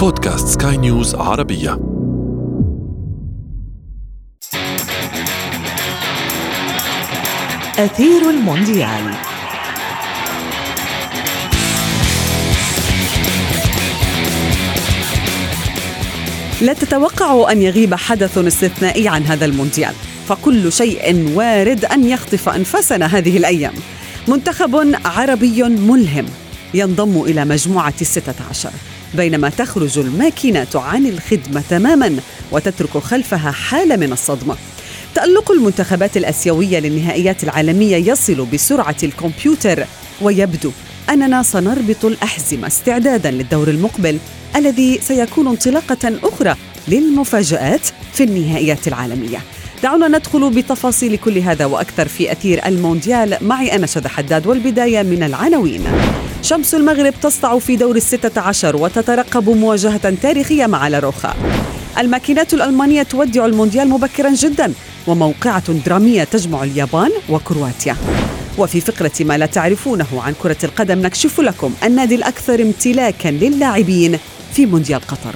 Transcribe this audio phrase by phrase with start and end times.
[0.00, 1.78] بودكاست سكاي نيوز عربية.
[7.78, 9.14] أثير المونديال.
[16.62, 19.94] لا تتوقع أن يغيب حدث استثنائي عن هذا المونديال
[20.28, 23.74] فكل شيء وارد أن يخطف أنفاسنا هذه الأيام.
[24.28, 26.26] منتخب عربي ملهم
[26.74, 28.70] ينضم إلى مجموعة الستة عشر.
[29.14, 32.16] بينما تخرج الماكينات عن الخدمة تماما
[32.52, 34.56] وتترك خلفها حالة من الصدمة
[35.14, 39.84] تألق المنتخبات الآسيوية للنهائيات العالمية يصل بسرعة الكمبيوتر
[40.20, 40.70] ويبدو
[41.10, 44.18] أننا سنربط الأحزمة استعدادا للدور المقبل
[44.56, 46.56] الذي سيكون انطلاقة أخرى
[46.88, 49.38] للمفاجآت في النهائيات العالمية.
[49.82, 53.36] دعونا ندخل بتفاصيل كل هذا وأكثر في أثير المونديال.
[53.40, 55.84] معي أنا شذى حداد والبداية من العناوين.
[56.42, 61.34] شمس المغرب تسطع في دور الستة عشر وتترقب مواجهة تاريخية مع لاروخا.
[61.98, 64.72] الماكينات الألمانية تودع المونديال مبكرا جدا
[65.06, 67.96] وموقعة درامية تجمع اليابان وكرواتيا.
[68.58, 74.18] وفي فقرة ما لا تعرفونه عن كرة القدم نكشف لكم النادي الأكثر امتلاكا للاعبين
[74.52, 75.34] في مونديال قطر.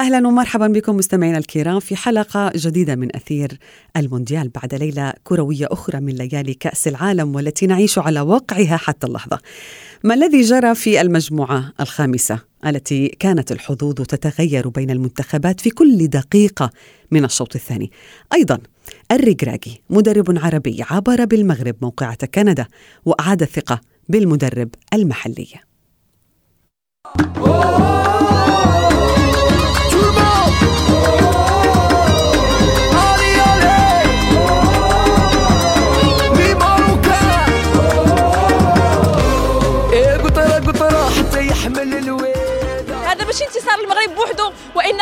[0.00, 3.58] أهلا ومرحبا بكم مستمعينا الكرام في حلقة جديدة من أثير
[3.96, 9.38] المونديال بعد ليلة كروية أخرى من ليالي كأس العالم والتي نعيش على واقعها حتى اللحظة.
[10.04, 16.70] ما الذي جرى في المجموعة الخامسة التي كانت الحظوظ تتغير بين المنتخبات في كل دقيقة
[17.10, 17.90] من الشوط الثاني.
[18.32, 18.58] أيضا
[19.12, 22.66] الريغراغي مدرب عربي عبر بالمغرب موقعة كندا
[23.04, 25.46] وأعاد الثقة بالمدرب المحلي.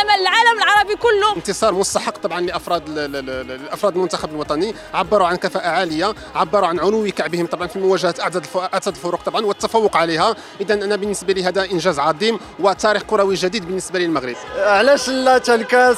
[0.09, 1.37] وانما العالم العربي كله.
[1.37, 4.75] انتصار مستحق طبعا لأفراد الافراد المنتخب الوطني.
[4.95, 9.47] عبروا عن كفاءة عالية عبروا عن علو كعبهم طبعا في مواجهة اعداد اعداد الفرق طبعا
[9.47, 10.37] والتفوق عليها.
[10.61, 14.37] اذا أنا بالنسبة لي هذا إنجاز عظيم وتاريخ كروي جديد بالنسبة للمغرب.
[14.57, 15.97] علاش لا الكاس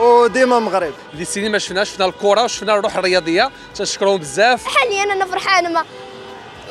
[0.00, 4.66] وديما مغرب؟ اللي سنين ما شفناش شفنا الكرة وشفنا الروح الرياضية تنشكرهم بزاف.
[4.66, 5.84] حاليا أنا فرحانة ما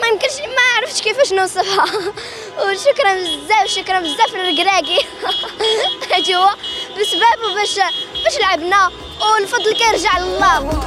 [0.02, 1.86] ما يمكنش ما عرفتش كيفاش نوصفها.
[2.62, 5.00] وشكرا بزاف شكرا بزاف للقراقي
[6.12, 6.50] هادي هو
[6.92, 7.76] بسببه باش
[8.24, 8.90] باش لعبنا
[9.22, 10.82] والفضل كيرجع لله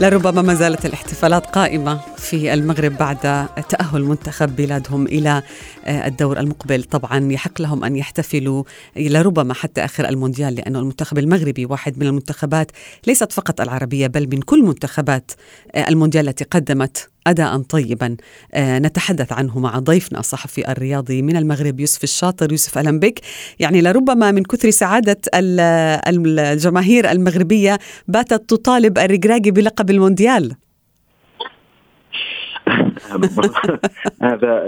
[0.00, 2.00] لربما ما زالت الاحتفالات قائمة.
[2.18, 5.42] في المغرب بعد تأهل منتخب بلادهم إلى
[5.84, 6.84] آه، الدور المقبل.
[6.84, 8.64] طبعا يحق لهم أن يحتفلوا
[8.96, 12.70] لربما حتى آخر المونديال لأنه المنتخب المغربي واحد من المنتخبات
[13.06, 15.30] ليست فقط العربية بل من كل منتخبات
[15.74, 18.16] آه، المونديال التي قدمت أداء طيبا.
[18.54, 22.50] آه، نتحدث عنه مع ضيفنا الصحفي الرياضي من المغرب يوسف الشاطر.
[22.50, 23.20] يوسف أهلا بك.
[23.58, 27.78] يعني لربما من كثر سعادة الجماهير المغربية
[28.08, 30.56] باتت تطالب الرجراجي بلقب المونديال.
[34.22, 34.66] هذا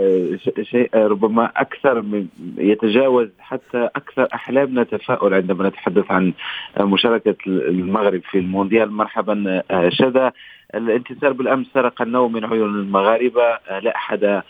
[0.62, 2.26] شيء ربما أكثر من
[2.58, 6.32] يتجاوز حتى أكثر أحلامنا تفاؤل عندما نتحدث عن
[6.80, 8.92] مشاركة المغرب في المونديال.
[8.92, 10.32] مرحبا شذا.
[10.74, 14.42] الانتصار بالأمس سرق النوم من عيون المغاربة لا أحد آه،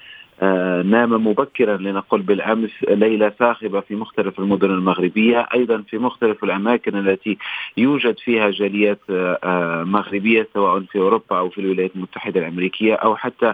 [0.84, 7.38] نام مبكرا لنقل بالأمس ليلة صاخبه في مختلف المدن المغربية أيضا في مختلف الأماكن التي
[7.76, 13.16] يوجد فيها جاليات آه، آه، مغربية سواء في أوروبا أو في الولايات المتحدة الأمريكية أو
[13.16, 13.52] حتى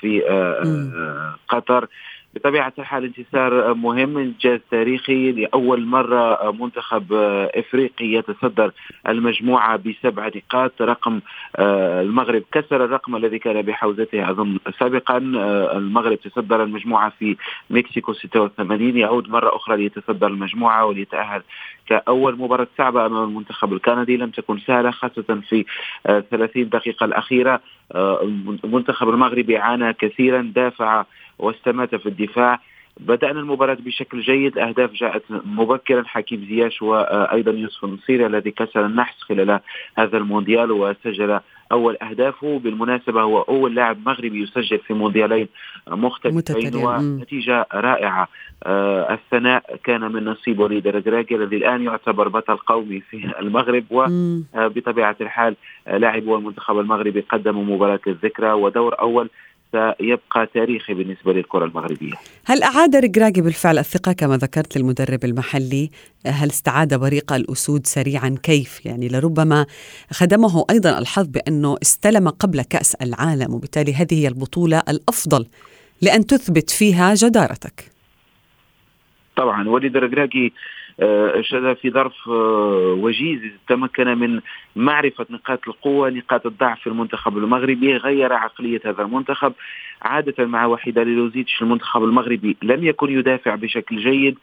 [0.00, 0.20] في
[1.48, 1.86] قطر.
[2.36, 7.12] بطبيعة الحال انتصار مهم إنجاز تاريخي لأول مرة منتخب
[7.54, 8.72] إفريقي يتصدر
[9.08, 10.82] المجموعة بسبع نقاط.
[10.82, 11.20] رقم
[11.56, 15.16] آه، المغرب كسر الرقم الذي كان بحوزته أظن سابقا.
[15.16, 17.36] آه، المغرب تصدر المجموعة في
[17.70, 21.42] مكسيكو 86 يعود مرة أخرى ليتصدر المجموعة وليتأهل
[21.86, 24.16] كأول مباراة صعبة أمام المنتخب الكندي.
[24.16, 25.64] لم تكن سهلة خاصة في
[26.04, 27.60] 30 آه، دقيقة الأخيرة.
[28.64, 31.04] المنتخب المغربي عانى كثيرا دافع
[31.38, 32.60] واستمات في الدفاع.
[33.00, 34.58] بدأنا المباراة بشكل جيد.
[34.58, 36.02] أهداف جاءت مبكرا.
[36.06, 39.60] حكيم زياش وأيضا يوسف النصيري الذي كسر النحس خلال
[39.98, 41.40] هذا المونديال وسجل
[41.72, 45.48] أول أهدافه بالمناسبة هو أول لاعب مغربي يسجل في مونديالين
[45.88, 48.28] مختلفين ونتيجة رائعة.
[48.64, 53.84] آه الثناء كان من نصيب وليد الرجراجي الذي الآن يعتبر بطل قومي في المغرب.
[53.90, 55.56] وبطبيعة الحال
[55.86, 59.30] لاعبو المنتخب المغربي قدموا مباراة الذكرى ودور أول
[59.72, 62.12] سيبقى تاريخي بالنسبة للكرة المغربية.
[62.44, 65.90] هل أعاد رجراجي بالفعل الثقة كما ذكرت للمدرب المحلي؟
[66.26, 69.66] هل استعاد بريق الأسود سريعا كيف؟ يعني لربما
[70.10, 75.46] خدمه أيضا الحظ بأنه استلم قبل كأس العالم وبالتالي هذه هي البطولة الأفضل
[76.02, 77.92] لأن تثبت فيها جدارتك.
[79.36, 80.52] طبعا وليد رجراجي
[81.40, 84.40] شذا في ظرف آه، وجيز تمكن من
[84.76, 89.52] معرفة نقاط القوة نقاط الضعف في المنتخب المغربي غير عقلية هذا المنتخب.
[90.02, 94.38] عادة مع وحيدة ليلوزيتش المنتخب المغربي لم يكن يدافع بشكل جيد.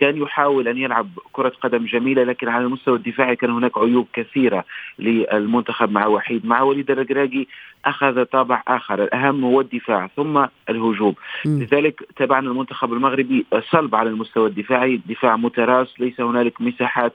[0.00, 4.64] كان يحاول أن يلعب كرة قدم جميلة لكن على المستوى الدفاعي كان هناك عيوب كثيرة
[4.98, 6.46] للمنتخب مع وحيد.
[6.46, 7.48] مع وليد الركراكي
[7.84, 11.14] أخذ طابع آخر الأهم هو الدفاع ثم الهجوم.
[11.46, 11.62] م.
[11.62, 17.12] لذلك تابعنا المنتخب المغربي صلب على المستوى الدفاعي دفاع متراس ليس هنالك مساحات.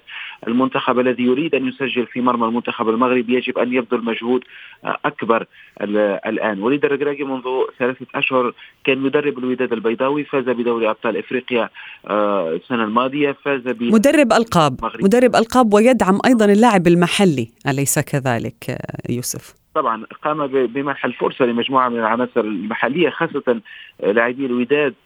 [0.48, 4.44] المنتخب الذي يريد أن يسجل في مرمى المنتخب المغربي يجب أن يبذل مجهود
[4.86, 5.46] أكبر
[5.82, 6.62] الآن.
[6.62, 7.44] وليد الركراكي منذ
[7.80, 8.54] ثلاثة أشهر
[8.84, 11.70] كان يدرب الوداد البيضاوي فاز بدوري أبطال إفريقيا
[12.08, 14.80] آه، السنة الماضية فاز ب مدرب ألقاب.
[15.02, 18.78] مدرب ألقاب ويدعم أيضا اللاعب المحلي أليس كذلك
[19.10, 23.62] يوسف؟ طبعا قام بمنح الفرصه لمجموعة من العناصر المحلية خاصة
[24.04, 24.94] لاعبي الوداد.
[24.94, 25.03] آه،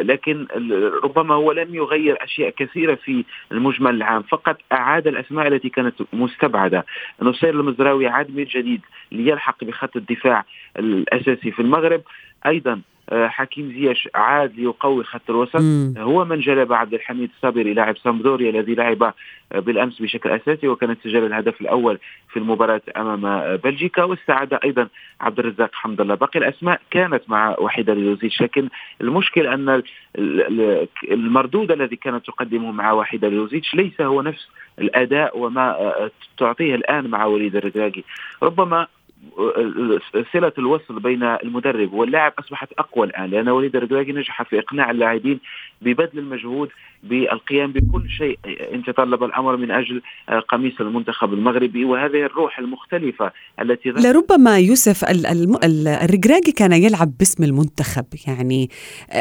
[0.00, 0.46] لكن
[1.04, 6.86] ربما هو لم يغير أشياء كثيرة في المجمل العام فقط أعاد الأسماء التي كانت مستبعدة.
[7.22, 8.80] نصير المزراوي عاد من جديد
[9.12, 10.44] ليلحق بخط الدفاع
[10.78, 12.02] الأساسي في المغرب.
[12.46, 15.56] أيضا آه، حكيم زياش عاد ليقوي خط الوسط.
[15.60, 15.94] مم.
[15.98, 19.14] هو من جلب عبد الحميد الصابري لاعب سامدوريا الذي لعب آه،
[19.58, 21.98] بالأمس بشكل أساسي وكان سجل الهدف الأول
[22.32, 24.02] في المباراة أمام آه، بلجيكا.
[24.04, 24.88] واستعاد أيضا
[25.20, 26.14] عبد الرزاق حمد الله.
[26.14, 28.68] باقي الأسماء كانت مع وحيده لوزيتش لكن
[29.00, 29.82] المشكل أن
[31.10, 35.92] المردود الذي كانت تقدمه مع وحيده لوزيتش ليس هو نفس الأداء وما
[36.38, 38.04] تعطيه الآن مع وليد الركراكي
[38.42, 38.86] ربما
[40.32, 45.40] صلة الوصل بين المدرب واللاعب أصبحت أقوى الآن لأن وليد الركراكي نجح في إقناع اللاعبين
[45.82, 46.70] ببذل المجهود
[47.02, 48.38] بالقيام بكل شيء
[48.74, 50.02] إن تطلب الأمر من أجل
[50.48, 51.84] قميص المنتخب المغربي.
[51.84, 58.70] وهذه الروح المختلفة التي لربما يوسف الركراكي كان يلعب باسم المنتخب يعني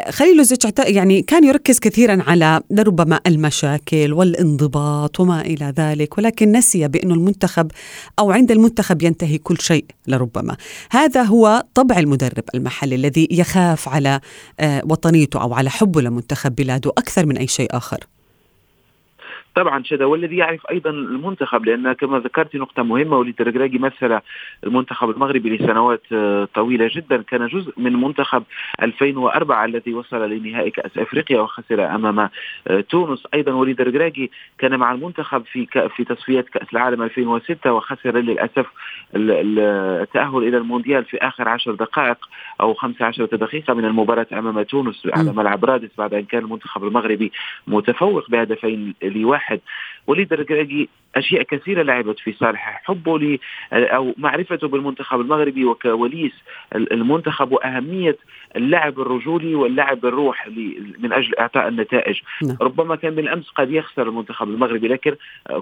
[0.10, 0.44] خليل
[0.88, 7.72] يعني كان يركز كثيرا على لربما المشاكل والانضباط وما إلى ذلك ولكن نسي بانه المنتخب
[8.20, 10.58] أو عند المنتخب ينتهي كل شيء لربما.
[10.92, 14.20] هذا هو طبع المدرب المحلي الذي يخاف على
[14.60, 18.00] آه، وطنيته أو على حبه لمنتخب بلاده أكثر من أي شيء اخر
[19.56, 24.20] طبعا شذا والذي يعرف أيضا المنتخب لأن كما ذكرت نقطة مهمة وليد الركراكي مثل
[24.64, 28.44] المنتخب المغربي لسنوات آه، طويلة جدا كان جزء من منتخب
[28.82, 33.28] 2004 الذي وصل لنهائي كأس أفريقيا وخسر أمام آه، تونس.
[33.34, 38.66] أيضا وليد الركراكي كان مع المنتخب في في تصفيات كأس العالم 2006 وخسر للأسف
[39.16, 42.30] التأهل إلى المونديال في آخر 10 دقائق
[42.62, 47.32] أو 15 دقيقة من المباراة أمام تونس على ملعب رادس بعد أن كان المنتخب المغربي
[47.68, 49.41] متفوق بهدفين لواحد.
[49.42, 49.60] واحد.
[50.08, 53.40] وليد الركراكي أشياء كثيرة لعبت في صالحه حبه ل
[53.74, 56.32] أو معرفته بالمنتخب المغربي وكوليس
[56.76, 58.18] المنتخب وأهمية
[58.56, 60.48] اللعب الرجولي واللعب الروح
[61.00, 62.20] من أجل إعطاء النتائج.
[62.44, 62.58] نعم.
[62.62, 65.16] ربما كان بالامس قد يخسر المنتخب المغربي لكن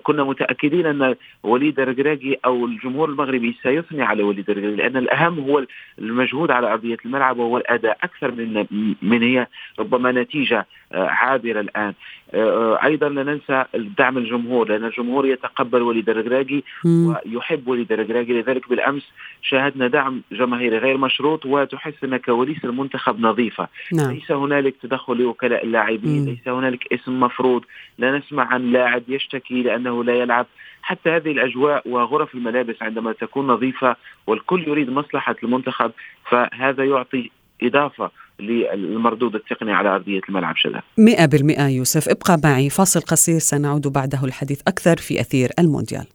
[0.04, 5.66] كنا متأكدين أن وليد الركراكي أو الجمهور المغربي سيثني على وليد الركراكي لأن الأهم هو
[6.00, 8.66] المجهود على أرضية الملعب وهو الأداء أكثر من
[9.02, 9.48] من هي
[9.80, 11.94] ربما نتيجة عابرة الآن.
[12.34, 13.66] أيضا لا ننسى
[13.98, 19.04] دعم الجمهور لأن الجمهور يتقبل وليد الركراكي ويحب وليد الركراكي لذلك بالأمس
[19.42, 23.68] شاهدنا دعم جماهيري غير مشروط وتحس ان كواليس المنتخب نظيفة.
[23.94, 24.12] نعم.
[24.12, 27.64] ليس هنالك تدخل لوكلاء اللاعبين ليس هنالك اسم مفروض.
[27.98, 30.46] لا نسمع عن لاعب يشتكي لأنه لا يلعب.
[30.82, 33.96] حتى هذه الأجواء وغرف الملابس عندما تكون نظيفة
[34.28, 35.92] والكل يريد مصلحة المنتخب
[36.30, 37.32] فهذا يعطي
[37.64, 43.88] إضافة للمردود التقني على أرضية الملعب شذا مئة بالمئة يوسف ابقى معي فاصل قصير سنعود
[43.88, 46.06] بعده الحديث أكثر في أثير المونديال.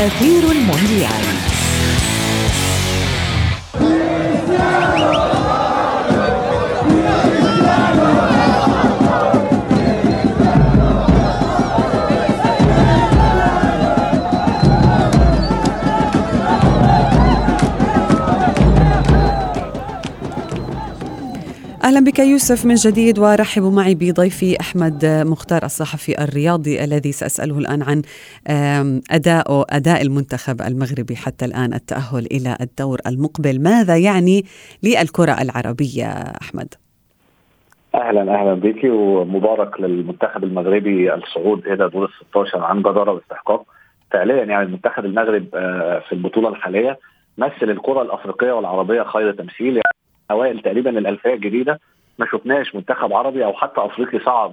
[0.00, 1.24] أثير المونديال.
[21.84, 27.82] أهلا بك يوسف من جديد وارحب معي بضيفي أحمد مختار الصحفي الرياضي الذي سأسأله الآن
[27.82, 28.02] عن
[29.10, 33.62] أداء أداء المنتخب المغربي حتى الآن التأهل إلى الدور المقبل.
[33.62, 34.44] ماذا يعني
[34.82, 36.06] للكرة العربية
[36.42, 36.74] أحمد؟
[37.94, 43.64] أهلا أهلا بك ومبارك للمنتخب المغربي الصعود إلى دور ال 16 عن جدارة واستحقاق.
[44.10, 46.98] فعليا يعني المنتخب المغرب آه، في البطولة الحالية
[47.38, 49.80] مثل الكرة الأفريقية والعربية خير تمثيل.
[50.30, 51.80] أوائل تقريبا الألفية الجديدة.
[52.18, 54.52] ما شفناش منتخب عربي أو حتى أفريقي صعد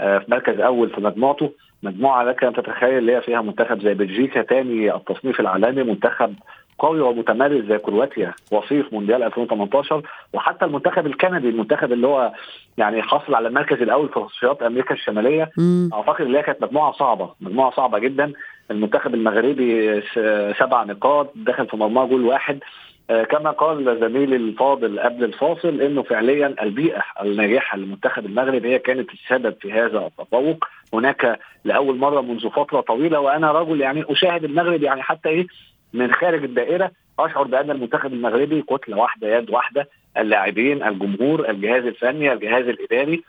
[0.00, 1.52] آه، في مركز أول في مجموعته.
[1.82, 6.34] مجموعة لك أن تتخيل اللي هي فيها منتخب زي بلجيكا تاني التصنيف العالمي منتخب
[6.78, 12.32] قوي ومتمرس زي كرواتيا وصيف مونديال 2018 وحتى المنتخب الكندي المنتخب اللي هو
[12.78, 15.50] يعني حصل على المركز الأول في تصفيات أمريكا الشمالية.
[15.58, 15.90] مم.
[15.94, 18.32] أعتقد ان هي كانت مجموعة صعبة مجموعة صعبة جدا.
[18.70, 22.58] المنتخب المغربي س- سبع نقاط دخل في مرماه جول واحد.
[22.58, 22.60] آه،
[23.08, 29.54] كما قال زميلي الفاضل قبل الفاصل إنه فعليا البيئة الناجحة للمنتخب المغربي هي كانت السبب
[29.60, 30.64] في هذا التفوق.
[30.94, 35.46] هناك لأول مرة منذ فترة طويلة وأنا رجل يعني أشاهد المغرب يعني حتى إيه
[35.92, 36.90] من خارج الدائرة.
[37.18, 43.22] أشعر بأن المنتخب المغربي كتلة واحدة يد واحدة اللاعبين الجمهور الجهاز الفني الجهاز الإداري.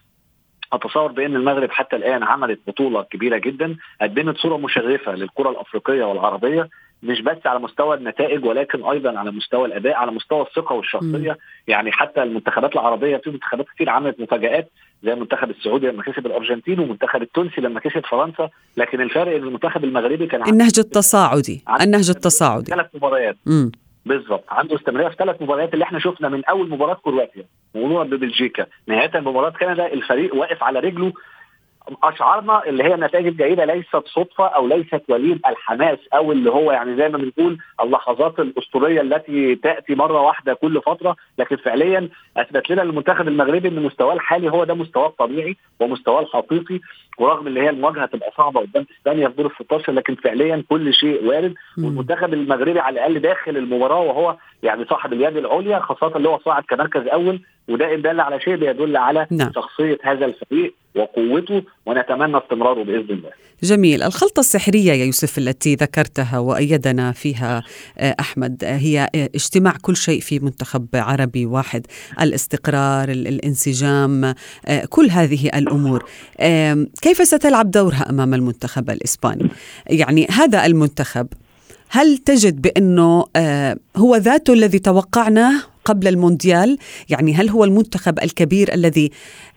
[0.74, 6.70] أتصور بأن المغرب حتى الآن عملت بطولة كبيرة جدا قدمت صورة مشرفة للكرة الأفريقية والعربية.
[7.04, 11.38] مش بس على مستوى النتائج ولكن أيضا على مستوى الأداء على مستوى الثقة والشخصية.
[11.68, 14.72] يعني حتى المنتخبات العربية في منتخبات كتير عملت مفاجآت
[15.04, 18.50] زي المنتخب السعودي لما كسب الأرجنتين والمنتخب التونسي لما كسب فرنسا.
[18.78, 22.72] لكن الفرق إن المنتخب المغربي كان النهج التصاعدي النهج التصاعدي.
[22.72, 23.38] ثلاث مباريات.
[24.06, 24.44] بالظبط.
[24.50, 28.66] عنده استمراريه في ثلاث مباريات اللي إحنا شفنا من أول مباراة كرواتيا مرورا ببلجيكا.
[28.88, 31.14] نهاية بمباراه كندا الفريق واقف على رجله
[32.04, 36.96] أشعارنا اللي هي النتائج الجيدة ليست صدفة أو ليست وليد الحماس أو اللي هو يعني
[36.98, 42.82] زي ما بنقول اللحظات الأسطورية التي تأتي مرة واحدة كل فترة لكن فعليا أثبت لنا
[42.82, 46.80] المنتخب المغربي إن مستواه الحالي هو ده مستواه الطبيعي ومستواه الحقيقي.
[47.18, 50.94] ورغم اللي هي المواجهة تبقى صعبة قدام إسبانيا في دور ال 16 لكن فعليا كل
[50.94, 51.54] شيء وارد.
[51.78, 56.64] والمنتخب المغربي على الأقل داخل المباراة وهو يعني صاحب اليد العليا خاصة اللي هو صاعد
[56.70, 59.52] كمركز أول وده ان دل على شيء بيدل على نعم.
[59.56, 63.30] شخصية هذا الفريق وقوته ونتمنى استمراره بإذن الله.
[63.64, 64.04] جميل.
[64.04, 67.64] الخلطة السحرية يا يوسف التي ذكرتها وأيدنا فيها
[67.98, 71.86] آه، أحمد آه، هي آه، اجتماع كل شيء في منتخب عربي واحد.
[72.22, 74.34] الاستقرار ال- الانسجام
[74.90, 76.04] كل هذه الأمور.
[76.42, 79.50] آم، كيف ستلعب دورها أمام المنتخب الإسباني؟
[79.88, 81.28] يعني هذا المنتخب
[81.90, 86.78] هل تجد بأنه آه، هو ذاته الذي توقعناه قبل المونديال؟
[87.10, 89.12] يعني هل هو المنتخب الكبير الذي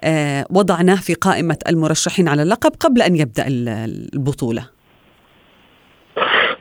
[0.04, 3.68] آه، وضعناه في قائمة المرشحين على اللقب قبل أن يبدأ ال-
[4.14, 4.66] البطولة؟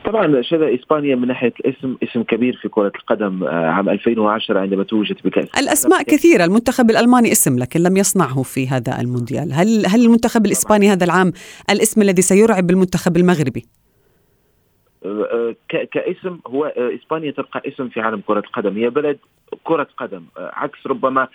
[0.10, 4.84] طبعا شذا إسبانيا من ناحية الاسم اسم كبير في كرة القدم آه، عام 2010 عندما
[4.84, 9.54] توجت بكاس الأسماء كثيرة المنتخب الألماني اسم لكن لم يصنعه في هذا المونديال.
[9.54, 11.32] هل, هل المنتخب الإسباني هذا العام
[11.70, 13.79] الاسم الذي سيرعب المنتخب المغربي؟
[15.92, 18.78] كاسم هو آه، إسبانيا تبقى اسم في عالم كرة القدم.
[18.78, 19.18] هي بلد
[19.64, 21.28] كرة قدم آه، عكس ربما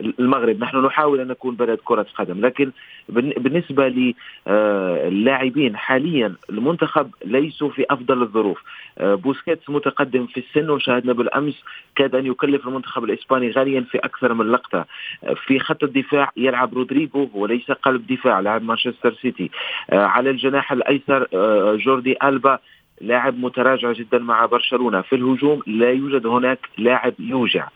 [0.00, 0.60] المغرب.
[0.60, 2.70] نحن نحاول أن نكون بلد كرة قدم لكن
[3.08, 8.62] بالن- بالنسبة للاعبين حاليا المنتخب ليسوا في أفضل الظروف.
[8.98, 11.62] آه، بوسكيتس متقدم في السن وشاهدنا بالأمس
[11.96, 14.84] كاد أن يكلف المنتخب الإسباني غاليا في أكثر من لقطة.
[15.24, 19.50] آه، في خط الدفاع يلعب رودريجو وليس قلب دفاع لاعب مانشستر سيتي.
[19.90, 22.58] آه، على الجناح الأيسر آه، جوردي ألبا
[23.02, 25.00] لاعب متراجع جدا مع برشلونة.
[25.00, 27.68] في الهجوم لا يوجد هناك لاعب يوجع.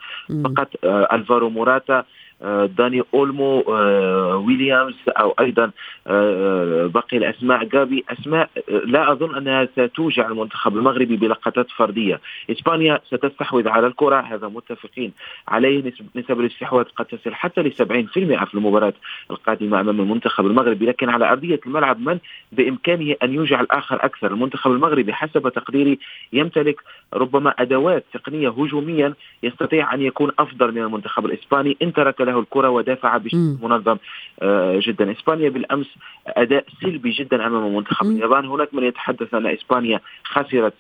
[0.45, 2.04] فقط آه، ألفارو موراتا آه،
[2.40, 5.71] داني أولمو آه، ويليامز أو أيضا
[6.07, 7.64] آه، باقي الأسماء.
[7.64, 12.21] جابي أسماء آه، لا أظن أنها ستوجع المنتخب المغربي بلقطات فردية.
[12.50, 15.12] إسبانيا ستستحوذ على الكرة هذا متفقين
[15.49, 15.93] عليه.
[16.16, 18.95] نسب الاستحواذ قد تصل حتى ل 70% في المباراة
[19.31, 20.87] القادمة أمام المنتخب المغربي.
[20.87, 22.19] لكن على أرضية الملعب من
[22.52, 25.99] بإمكانه أن يوجع الآخر أكثر؟ المنتخب المغربي حسب تقديري
[26.33, 26.81] يمتلك
[27.14, 31.76] ربما أدوات تقنية هجوميا يستطيع أن يكون أفضل من المنتخب الإسباني.
[31.83, 33.97] إن ترك له الكرة ودافع بشكل منظم
[34.42, 35.12] آه، جدا.
[35.12, 35.87] إسبانيا بالأمس
[36.26, 38.45] أداء سلبي جدا أمام منتخب اليابان.
[38.47, 40.75] هناك من يتحدث أن إسبانيا خسرت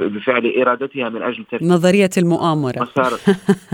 [0.00, 2.82] بفعل إرادتها من أجل ترك نظرية المؤامرة.
[2.82, 3.18] مسار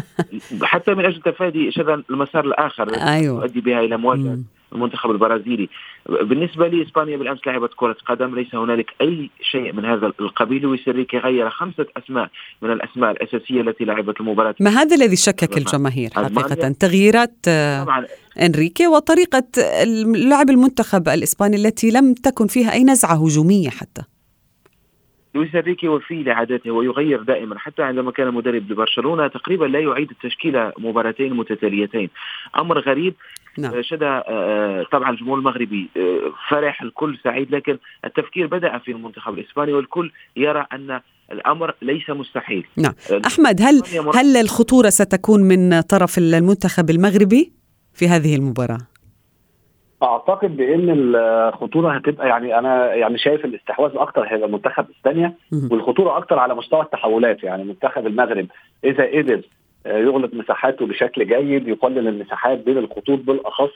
[0.73, 3.43] حتى من أجل تفادي شذا المسار الآخر الذي أيوة.
[3.43, 4.39] يؤدي بها إلى مواجهة
[4.73, 5.69] المنتخب البرازيلي.
[6.09, 10.63] بالنسبة لي إسبانيا بالأمس لعبت كرة قدم ليس هنالك أي شيء من هذا القبيل.
[10.63, 12.29] لويس إنريكي غير خمسة أسماء
[12.63, 14.55] من الأسماء الأساسية التي لعبت المباراة.
[14.61, 16.69] ما هذا الذي شكك الجماهير حقيقة.
[16.81, 18.07] تغييرات آه، طبعا.
[18.41, 19.45] إنريكي وطريقة
[20.15, 24.03] لعب المنتخب الإسباني التي لم تكن فيها أي نزعة هجومية حتى.
[25.35, 30.73] لويس انريكي وفي لعاداته ويغير دائما حتى عندما كان مدرب لبرشلونة تقريبا لا يعيد التشكيلة
[30.79, 32.11] مباراتين متتاليتين
[32.59, 33.15] أمر غريب
[33.59, 33.83] نعم.
[33.83, 39.73] شدا آه، طبعا الجمهور المغربي آه، فرح الكل سعيد لكن التفكير بدأ في المنتخب الإسباني
[39.73, 41.01] والكل يرى أن
[41.33, 43.83] الأمر ليس مستحيل نعم آه، أحمد هل
[44.15, 47.53] هل الخطورة ستكون من طرف المنتخب المغربي
[47.95, 48.92] في هذه المباراة؟
[50.03, 55.35] أعتقد بإن الخطورة هتبقى يعني أنا يعني شايف الاستحواذ أكتر هيبقى منتخب اسبانيا
[55.71, 57.45] والخطورة أكتر على مستوى التحولات.
[57.45, 58.47] يعني منتخب المغرب
[58.85, 59.41] إذا قدر
[59.87, 63.71] آه، يغلق مساحاته بشكل جيد يقلل المساحات بين الخطوط بالأخص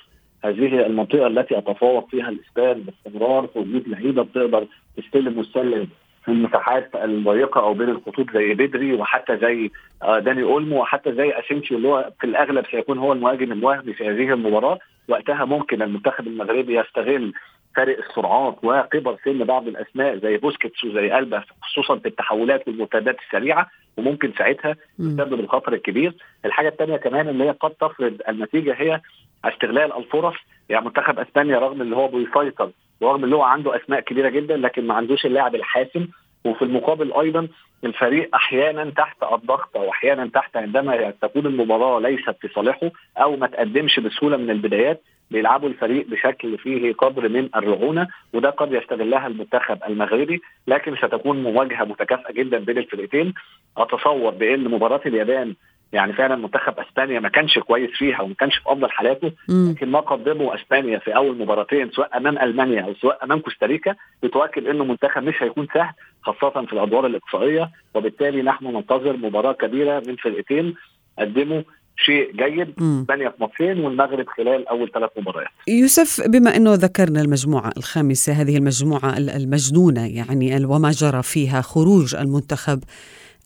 [0.45, 4.66] هذه المنطقة التي أتفوق فيها الإسبان باستمرار في وجود لعيبة بتقدر
[4.97, 5.88] تستلم وتسلم
[6.25, 9.71] في المساحات الضيقه أو بين الخطوط زي بدري وحتى زي
[10.02, 14.09] آه، داني أولمو وحتى زي أسينسيو اللي هو في الأغلب سيكون هو المهاجم الوهمي في
[14.09, 14.78] هذه المباراة.
[15.08, 17.32] وقتها ممكن المنتخب المغربي يستغل
[17.76, 23.66] فارق السرعات وكبر سن بعض الأسماء زي بوسكيتس وزي ألبا خصوصا في التحولات والمرتدات السريعة
[23.96, 26.14] وممكن ساعتها تسبب الخطر الكبير.
[26.44, 29.00] الحاجة الثانية كمان اللي هي قد تفرض النتيجة هي
[29.44, 30.34] استغلال الفرص
[30.68, 32.70] يعني منتخب أسبانيا رغم اللي هو بيسيطر
[33.00, 36.06] ورغم اللي هو عنده أسماء كبيرة جدا لكن ما عندوش اللاعب الحاسم
[36.45, 37.49] وفي المقابل أيضا
[37.85, 43.47] الفريق أحيانا تحت الضغط أو أحيانا تحت عندما تكون المباراة ليست في صالحه أو ما
[43.47, 49.78] تقدمش بسهولة من البدايات بيلعبوا الفريق بشكل فيه قدر من الرعونة وده قد يستغلها المنتخب
[49.88, 53.35] المغربي لكن ستكون مواجهة متكافئة جدا بين الفرقتين
[53.76, 55.55] أتصور بأن مباراة اليابان
[55.93, 59.33] يعني فعلا منتخب أسبانيا ما كانش كويس فيها وما كانش في أفضل حالاته
[59.71, 64.66] لكن ما قدمه أسبانيا في أول مباراتين سواء أمام ألمانيا أو سواء أمام كوستاريكا بتؤكد
[64.66, 65.93] إنه منتخب مش هيكون سهل
[66.26, 70.75] خاصة في الأدوار الإقصائية وبالتالي نحن ننتظر مباراة كبيرة من فرقتين
[71.18, 71.62] قدموا
[71.97, 75.50] شيء جيد اسبانيا في ماتشين والمغرب خلال أول ثلاث مباريات.
[75.68, 82.80] يوسف بما إنه ذكرنا المجموعة الخامسة هذه المجموعة المجنونة يعني وما جرى فيها خروج المنتخب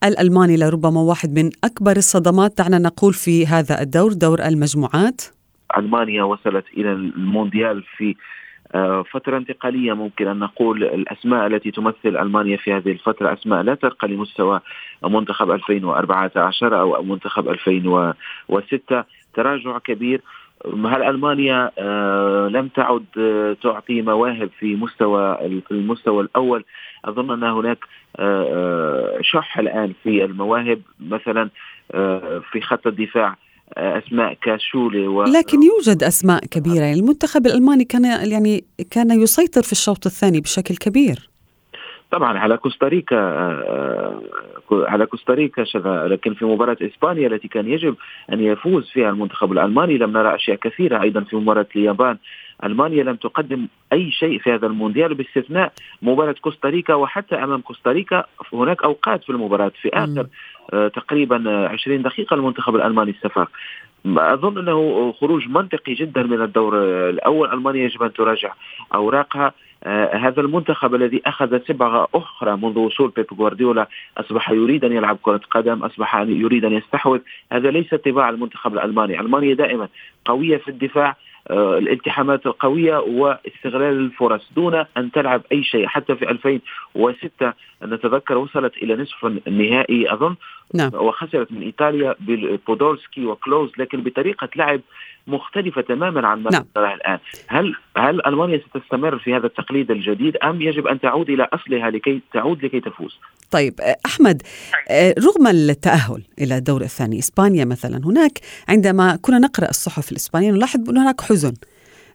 [0.05, 5.23] الألماني لربما واحد من أكبر الصدمات دعنا نقول في هذا الدور دور المجموعات
[5.79, 8.17] ألمانيا وصلت إلى المونديال في
[9.11, 14.09] فترة انتقالية ممكن أن نقول الأسماء التي تمثل ألمانيا في هذه الفترة أسماء لا ترقى
[14.09, 14.61] لمستوى
[15.05, 20.21] منتخب 2014 أو منتخب 2006 تراجع كبير.
[20.67, 25.39] هل ألمانيا آه، لم تعد آه، تعطي مواهب في مستوى
[25.71, 26.65] المستوى الأول؟
[27.05, 27.79] أظن أن هناك
[28.19, 30.81] آه، شح الآن في المواهب.
[31.01, 31.51] مثلا
[32.53, 33.37] في خط الدفاع
[33.77, 35.23] أسماء كاشولي و...
[35.23, 36.85] لكن يوجد أسماء كبيرة.
[36.85, 41.31] يعني المنتخب الألماني كان يعني كان يسيطر في الشوط الثاني بشكل كبير.
[42.11, 44.23] طبعا على كوستاريكا آه،
[44.73, 47.97] آه، على كوستاريكا شذا لكن في مباراة إسبانيا التي كان يجب
[48.33, 52.19] أن يفوز فيها المنتخب الألماني لم نرى أشياء كثيرة أيضا في مباراة اليابان.
[52.65, 58.83] ألمانيا لم تقدم أي شيء في هذا المونديال باستثناء مباراة كوستاريكا وحتى أمام كوستاريكا هناك
[58.85, 60.27] أوقات في المباراة في آخر
[60.71, 63.51] تقريبا 20 دقيقة المنتخب الألماني استفاق
[64.07, 66.79] أظن أنه خروج منطقي جدا من الدور
[67.11, 67.53] الأول.
[67.53, 68.53] ألمانيا يجب أن تراجع
[68.95, 69.53] أوراقها.
[69.85, 75.19] آه هذا المنتخب الذي أخذ صبغه أخرى منذ وصول بيب جوارديولا أصبح يريد أن يلعب
[75.23, 77.21] كرة قدم أصبح يريد أن يستحوذ.
[77.53, 79.21] هذا ليس طباع المنتخب الألماني.
[79.21, 79.89] ألمانيا دائما
[80.25, 81.15] قوية في الدفاع آه،
[81.51, 88.97] الالتحامات القوية واستغلال الفرص دون أن تلعب أي شيء حتى في 2006 نتذكر وصلت إلى
[88.97, 90.37] نصف النهائي أظن
[90.75, 90.91] نعم.
[90.95, 92.15] وخسرت من إيطاليا
[92.67, 94.81] بودورسكي وكلوز لكن بطريقة لعب
[95.31, 96.65] مختلفة تماما عن ما نعم.
[96.77, 97.19] الآن.
[97.49, 102.21] هل هل ألمانيا ستستمر في هذا التقليد الجديد أم يجب أن تعود إلى أصلها لكي
[102.33, 103.19] تعود لكي تفوز؟
[103.51, 104.43] طيب أحمد
[105.19, 110.97] رغم التأهل إلى الدور الثاني إسبانيا مثلا هناك عندما كنا نقرأ الصحف الإسبانية نلاحظ أن
[110.97, 111.55] هناك حزن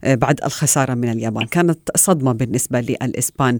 [0.05, 1.45] بعد الخسارة من اليابان.
[1.45, 3.57] كانت صدمة بالنسبة للإسبان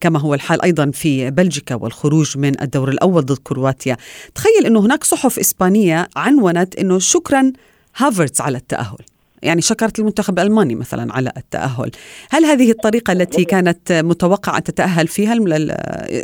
[0.00, 3.96] كما هو الحال أيضا في بلجيكا والخروج من الدور الأول ضد كرواتيا.
[4.34, 7.52] تخيل أنه هناك صحف إسبانية عنونت أنه شكرا
[7.96, 8.98] هافرتس على التأهل.
[9.42, 11.90] يعني شكرت المنتخب الألماني مثلا على التأهل.
[12.30, 15.34] هل هذه الطريقة التي كانت متوقعة أن تتأهل فيها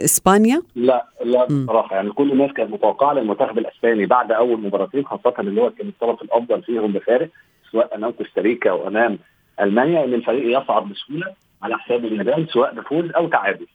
[0.05, 1.97] إسبانيا؟ لا لا بصراحة.
[1.97, 6.23] يعني كل الناس كانت متوقعة للمنتخب الأسباني بعد أول مباراتين خاصة اللي هو كان الطرف
[6.23, 7.29] الأفضل فيهم بفارق
[7.73, 9.19] سواء أمام كوستاريكا أو أمام
[9.61, 13.67] ألمانيا أن الفريق يصعد بسهولة على حساب اليابان سواء بفوز أو تعادل.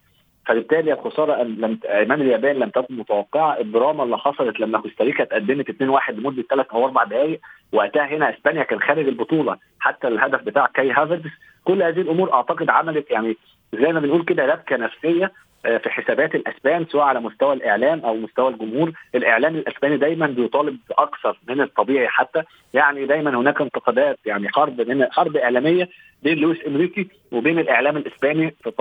[0.46, 3.60] فبالتالي الخساره لم امام اليابان لم تكن متوقعة.
[3.60, 7.40] الدراما اللي حصلت لما كوستاريكا اتقدمت 2-1 لمدة ثلاث أو أربع دقائق
[7.72, 11.22] وقتها هنا إسبانيا كان خارج البطولة حتى الهدف بتاع كاي هافرز
[11.64, 13.38] كل هذه الأمور أعتقد عملت يعني
[13.74, 15.32] زي ما بنقول كده ربكة نفسية
[15.66, 20.78] آه، في حسابات الأسبان سواء على مستوى الإعلام أو مستوى الجمهور، الإعلام الأسباني دايما بيطالب
[20.90, 25.90] بأكثر من الطبيعي حتى، يعني دايما هناك انتقادات يعني حرب من حرب إعلامية
[26.24, 28.72] بين لويس إنريكي وبين الإعلام الإسباني في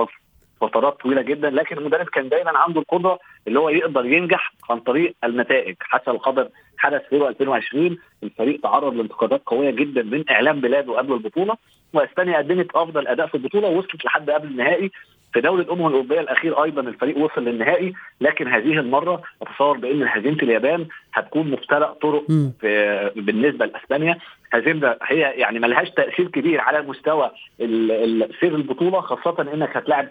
[0.67, 5.15] فترات طويلة جدا لكن المدرب كان دايما عنده القدرة اللي هو يقدر ينجح عن طريق
[5.23, 5.75] النتائج.
[5.79, 6.47] حتى الخبر
[6.77, 11.57] حدث في 2020 الفريق تعرض لانتقادات قوية جدا من إعلام بلاده قبل البطولة
[11.93, 14.91] وإسبانيا قدمت أفضل أداء في البطولة ووصلت لحد قبل النهائي.
[15.33, 20.37] في دوري الامم الاوروبيه الأخير أيضا الفريق وصل للنهائي لكن هذه المرة أتصور بإن هزيمه
[20.43, 22.25] اليابان هتكون مفترق طرق
[22.61, 24.17] في بالنسبة لإسبانيا.
[24.53, 27.31] هزيمه هي يعني ملهاش تأثير كبير على مستوى
[28.39, 30.09] سير البطولة خاصة إنك هتلاعب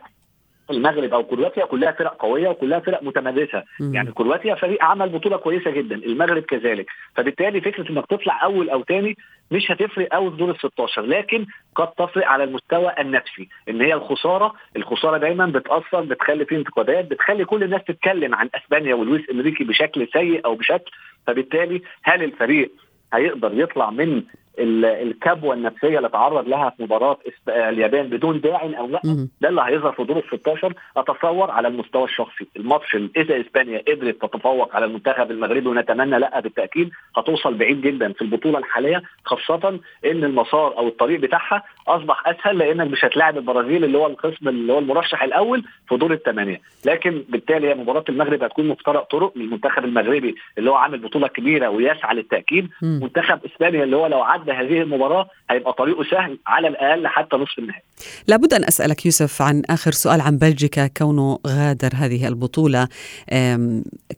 [0.71, 3.63] المغرب أو كرواتيا كلها فرق قوية وكلها فرق متمرسة.
[3.81, 6.87] يعني كرواتيا فريق عمل بطولة كويسة جدا المغرب كذلك.
[7.17, 9.17] فبالتالي فكرة إنك تطلع أول أو ثاني
[9.51, 13.95] مش هتفرق قوي في دور ال 16 لكن قد تفرق على المستوى النفسي إن هي
[13.95, 19.65] الخسارة الخسارة دايما بتأثر بتخلي فيه انتقادات بتخلي كل الناس تتكلم عن إسبانيا ولويس إنريكي
[19.65, 20.91] بشكل سيء أو بشكل.
[21.27, 22.73] فبالتالي هل الفريق
[23.15, 24.23] هيقدر يطلع من
[24.59, 29.01] الكبوة النفسية اللي تعرض لها في مباراة اليابان بدون داعي أو لأ
[29.41, 32.47] ده اللي هيظهر في دور ال 16 أتصور على المستوى الشخصي.
[32.57, 38.23] الماتش إذا إسبانيا قدرت تتفوق على المنتخب المغربي ونتمنى لأ بالتأكيد هتوصل بعيد جدا في
[38.23, 39.69] البطولة الحالية خاصة
[40.05, 44.73] إن المسار أو الطريق بتاعها أصبح أسهل لأنك مش هتلاعب البرازيل اللي هو الخصم اللي
[44.73, 49.85] هو المرشح الأول في دور الثمانيه لكن بالتالي هي مباراة المغرب هتكون مفترق طرق للمنتخب
[49.85, 52.69] المغربي اللي هو عامل بطولة كبيرة ويسعى للتأكيد.
[52.83, 57.59] منتخب إسبانيا اللي هو لو عدى هذه المباراة هيبقى طريقه سهل على الأقل حتى نصف
[57.59, 57.83] النهائي.
[58.29, 62.89] لابد أن أسألك يوسف عن آخر سؤال عن بلجيكا كونه غادر هذه البطولة.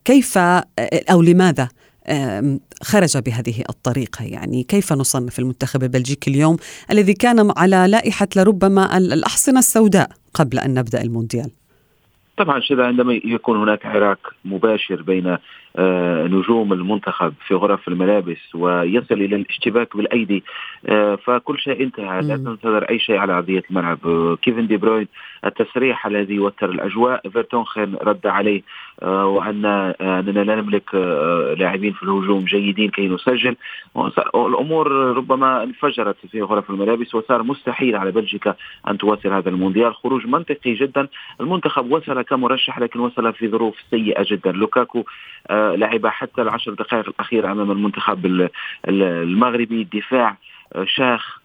[0.05, 0.39] كيف
[1.11, 1.69] أو لماذا
[2.83, 6.57] خرج بهذه الطريقة؟ يعني كيف نصنف المنتخب البلجيكي اليوم
[6.91, 11.51] الذي كان على لائحة لربما الأحصنة السوداء قبل أن نبدأ المونديال؟
[12.37, 15.37] طبعا شذا عندما يكون هناك عراك مباشر بين
[15.79, 20.45] نجوم المنتخب في غرف الملابس ويصل إلى الاشتباك بالأيدي.
[21.25, 22.21] فكل شيء انتهى.
[22.23, 23.99] لا تنتظر أي شيء على أرضية الملعب.
[24.43, 25.09] كيفن دي بروين
[25.45, 27.29] التصريح الذي وتر الأجواء.
[27.29, 28.63] فيرتونخن رد عليه
[29.03, 29.65] وأن
[30.01, 30.95] أننا لا نملك
[31.59, 33.57] لاعبين في الهجوم جيدين كي نسجل.
[34.35, 38.55] الأمور ربما انفجرت في غرف الملابس وصار مستحيل على بلجيكا
[38.89, 39.95] أن تواصل هذا المونديال.
[39.95, 41.09] خروج منطقي جدا.
[41.41, 44.53] المنتخب وصل كمرشح لكن وصل في ظروف سيئة جدا.
[44.53, 45.05] لوكاكو
[45.77, 48.49] لعب حتى العشر دقائق الأخيرة أمام المنتخب
[48.89, 49.85] المغربي.
[49.85, 50.37] دفاع
[50.85, 51.45] شاخ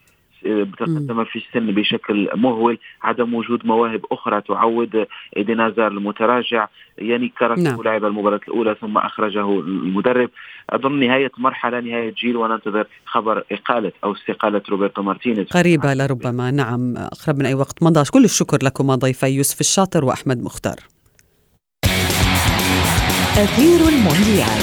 [0.77, 2.77] تقدم في السن بشكل مهول.
[3.03, 6.67] عدم وجود مواهب أخرى تعود هازار المتراجع.
[6.97, 7.81] يعني كاراسكو نعم.
[7.81, 10.29] لعب المباراة الأولى ثم أخرجه المدرب.
[10.69, 15.47] أظن نهاية مرحلة نهاية جيل وننتظر خبر إقالة أو استقالة روبرتو مارتينيز.
[15.47, 16.51] قريبة لربما.
[16.51, 17.83] نعم أقرب من أي وقت.
[17.83, 20.75] مضى كل الشكر لكما ضيفي يوسف الشاطر وأحمد مختار.
[23.39, 24.61] أثير المونديال.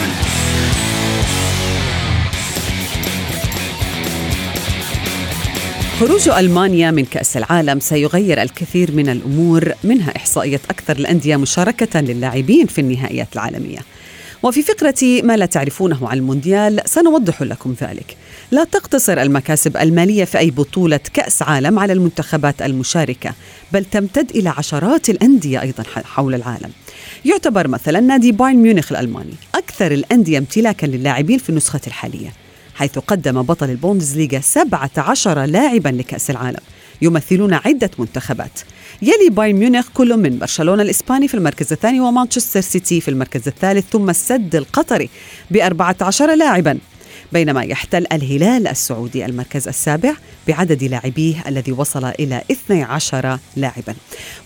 [6.01, 12.67] خروج ألمانيا من كأس العالم سيغير الكثير من الأمور منها إحصائية أكثر الأندية مشاركة للاعبين
[12.67, 13.79] في النهائيات العالمية.
[14.43, 18.17] وفي فقرة ما لا تعرفونه عن المونديال سنوضح لكم ذلك.
[18.50, 23.35] لا تقتصر المكاسب المالية في أي بطولة كأس عالم على المنتخبات المشاركة
[23.72, 26.70] بل تمتد إلى عشرات الأندية أيضا حول العالم.
[27.24, 32.32] يعتبر مثلا نادي بايرن ميونخ الألماني أكثر الأندية امتلاكا للاعبين في النسخة الحالية
[32.74, 36.61] حيث قدم بطل البوندسليغا 17 لاعبا لكأس العالم
[37.02, 38.61] يمثلون عدة منتخبات.
[39.02, 43.85] يلي بايرن ميونخ كل من برشلونة الإسباني في المركز الثاني ومانشستر سيتي في المركز الثالث
[43.92, 45.09] ثم السد القطري
[45.50, 46.78] ب 14 لاعبا.
[47.33, 50.12] بينما يحتل الهلال السعودي المركز السابع
[50.49, 53.95] بعدد لاعبيه الذي وصل إلى 12 لاعبا.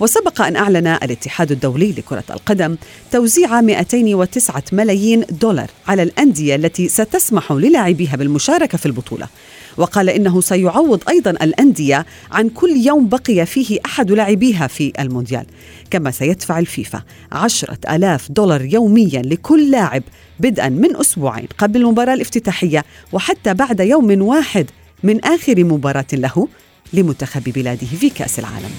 [0.00, 2.76] وسبق أن أعلن الاتحاد الدولي لكرة القدم
[3.12, 9.28] توزيع 209 ملايين دولار على الأندية التي ستسمح للاعبيها بالمشاركة في البطولة.
[9.76, 15.46] وقال إنه سيعوض أيضا الأندية عن كل يوم بقي فيه أحد لاعبيها في المونديال.
[15.90, 17.02] كما سيدفع الفيفا
[17.32, 20.02] عشرة ألاف دولار يوميا لكل لاعب
[20.40, 24.66] بدءا من أسبوعين قبل المباراة الافتتاحية وحتى بعد يوم واحد
[25.02, 26.48] من آخر مباراة له
[26.92, 28.70] لمنتخب بلاده في كأس العالم.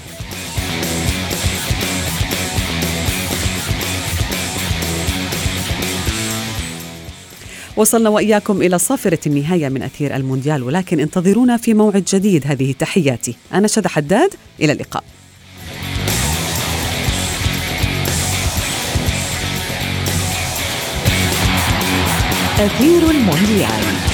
[7.76, 12.46] وصلنا وإياكم إلى صافرة النهاية من أثير المونديال ولكن انتظرونا في موعد جديد.
[12.46, 13.36] هذه تحياتي.
[13.54, 14.30] أنا شذى حداد.
[14.60, 15.04] إلى اللقاء.
[22.58, 24.11] أثير المونديال.